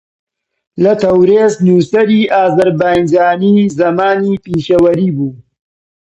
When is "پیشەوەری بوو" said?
4.43-5.33